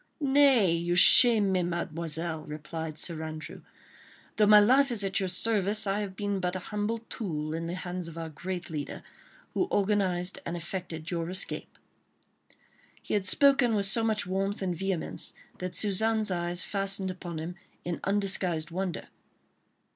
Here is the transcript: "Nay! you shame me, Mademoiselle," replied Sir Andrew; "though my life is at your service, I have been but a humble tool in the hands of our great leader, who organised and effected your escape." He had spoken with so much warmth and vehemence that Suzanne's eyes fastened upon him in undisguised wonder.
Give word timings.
"Nay! 0.19 0.71
you 0.73 0.95
shame 0.95 1.51
me, 1.51 1.61
Mademoiselle," 1.61 2.41
replied 2.45 2.97
Sir 2.97 3.21
Andrew; 3.21 3.61
"though 4.37 4.47
my 4.47 4.59
life 4.59 4.89
is 4.89 5.03
at 5.03 5.19
your 5.19 5.29
service, 5.29 5.85
I 5.85 5.99
have 5.99 6.15
been 6.15 6.39
but 6.39 6.55
a 6.55 6.69
humble 6.73 7.01
tool 7.07 7.53
in 7.53 7.67
the 7.67 7.75
hands 7.75 8.07
of 8.07 8.17
our 8.17 8.29
great 8.29 8.71
leader, 8.71 9.03
who 9.53 9.67
organised 9.69 10.39
and 10.43 10.57
effected 10.57 11.11
your 11.11 11.29
escape." 11.29 11.77
He 12.99 13.13
had 13.13 13.27
spoken 13.27 13.75
with 13.75 13.85
so 13.85 14.03
much 14.03 14.25
warmth 14.25 14.63
and 14.63 14.75
vehemence 14.75 15.35
that 15.59 15.75
Suzanne's 15.75 16.31
eyes 16.31 16.63
fastened 16.63 17.11
upon 17.11 17.37
him 17.37 17.53
in 17.85 17.99
undisguised 18.03 18.71
wonder. 18.71 19.07